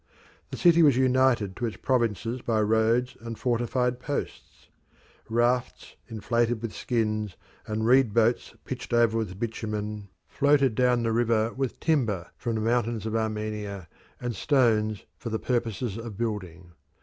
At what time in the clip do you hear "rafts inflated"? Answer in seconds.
5.29-6.63